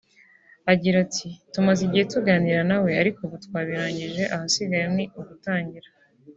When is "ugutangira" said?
5.19-5.89